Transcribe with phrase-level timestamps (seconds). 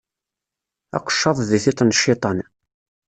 [0.97, 2.37] Aqeccaḍ di tiṭ n cciṭan.